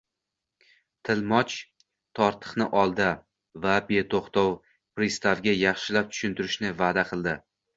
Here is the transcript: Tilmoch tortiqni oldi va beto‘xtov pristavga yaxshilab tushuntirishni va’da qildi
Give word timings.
Tilmoch 1.09 1.57
tortiqni 2.19 2.67
oldi 2.85 3.11
va 3.67 3.75
beto‘xtov 3.91 4.51
pristavga 5.01 5.57
yaxshilab 5.61 6.13
tushuntirishni 6.17 6.77
va’da 6.83 7.07
qildi 7.13 7.39